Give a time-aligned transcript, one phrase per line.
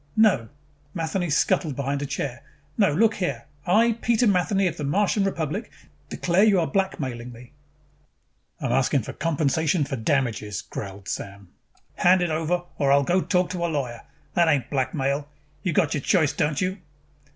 [0.17, 0.49] "No!"
[0.95, 2.41] Matheny scuttled behind a chair.
[2.75, 3.45] "No, look here!
[3.67, 5.69] I, Peter Matheny of the Martian Republic,
[6.09, 7.51] declare you are blackmailing me!"
[8.59, 11.49] "I'm asking compensation for damages," growled Sam.
[11.97, 14.01] "Hand it over or I'll go talk to a lawyer.
[14.33, 15.29] That ain't blackmail.
[15.61, 16.79] You got your choice, don't you?"